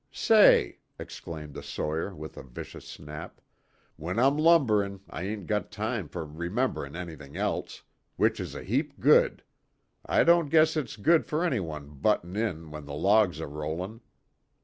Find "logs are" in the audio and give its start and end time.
12.95-13.47